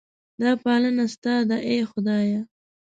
دا 0.41 0.51
پالنه 0.63 1.05
ستا 1.13 1.35
ده 1.49 1.57
ای 1.69 1.79
خدایه. 1.91 2.41